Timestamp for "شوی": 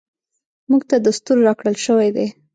1.85-2.09